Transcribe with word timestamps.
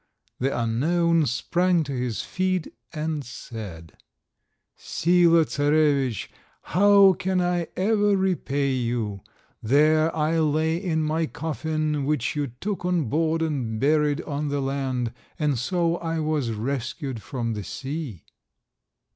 The 0.39 0.59
unknown 0.59 1.27
sprang 1.27 1.83
to 1.83 1.91
his 1.93 2.23
feet, 2.23 2.73
and 2.91 3.23
said— 3.23 3.93
"Sila 4.75 5.45
Czarovitch, 5.45 6.27
how 6.73 7.13
can 7.13 7.39
I 7.39 7.67
ever 7.77 8.17
repay 8.17 8.71
you? 8.71 9.21
There 9.61 10.09
I 10.15 10.39
lay 10.39 10.77
in 10.77 11.03
my 11.03 11.27
coffin, 11.27 12.05
which 12.05 12.35
you 12.35 12.47
took 12.47 12.83
on 12.83 13.09
board 13.09 13.43
and 13.43 13.79
buried 13.79 14.21
on 14.23 14.47
the 14.47 14.59
land, 14.59 15.13
and 15.37 15.59
so 15.59 15.99
was 16.17 16.49
I 16.49 16.53
rescued 16.53 17.21
from 17.21 17.53
the 17.53 17.63
sea." 17.63 18.23